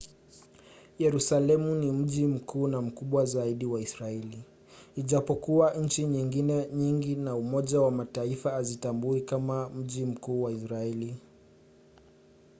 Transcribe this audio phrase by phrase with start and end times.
[0.99, 4.43] yerusalemu ni mji mkuu na mkubwa zaidi wa israeli
[4.95, 11.15] ijapokuwa nchi nyingine nyingi na umoja wa mataifa haziutambui kama mji mkuu wa israeli